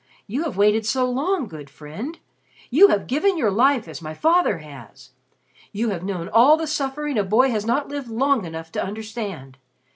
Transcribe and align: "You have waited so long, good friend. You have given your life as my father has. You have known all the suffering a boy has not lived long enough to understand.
"You 0.25 0.45
have 0.45 0.57
waited 0.57 0.83
so 0.87 1.07
long, 1.07 1.45
good 1.47 1.69
friend. 1.69 2.17
You 2.71 2.87
have 2.87 3.05
given 3.05 3.37
your 3.37 3.51
life 3.51 3.87
as 3.87 4.01
my 4.01 4.15
father 4.15 4.57
has. 4.57 5.11
You 5.71 5.89
have 5.89 6.01
known 6.03 6.27
all 6.27 6.57
the 6.57 6.65
suffering 6.65 7.19
a 7.19 7.23
boy 7.23 7.51
has 7.51 7.67
not 7.67 7.87
lived 7.87 8.07
long 8.09 8.43
enough 8.45 8.71
to 8.71 8.83
understand. 8.83 9.59